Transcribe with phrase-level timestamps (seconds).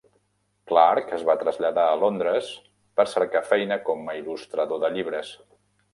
[0.69, 2.49] Clarke es va traslladar a Londres
[3.01, 5.35] per cercar feina com il·lustrador de llibres.